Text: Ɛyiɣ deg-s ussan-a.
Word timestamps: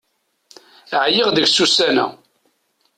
Ɛyiɣ 1.03 1.29
deg-s 1.31 1.57
ussan-a. 1.65 2.05